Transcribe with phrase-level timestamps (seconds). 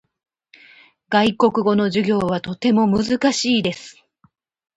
[1.09, 4.03] 外国語の授業はとても難しいです。